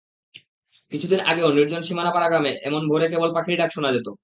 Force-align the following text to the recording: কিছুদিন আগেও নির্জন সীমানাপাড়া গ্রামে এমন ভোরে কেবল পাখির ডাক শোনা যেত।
কিছুদিন 0.91 1.19
আগেও 1.21 1.49
নির্জন 1.51 1.81
সীমানাপাড়া 1.81 2.27
গ্রামে 2.29 2.51
এমন 2.63 2.81
ভোরে 2.89 3.07
কেবল 3.09 3.29
পাখির 3.33 3.57
ডাক 3.57 3.69
শোনা 3.73 3.89
যেত। 3.91 4.07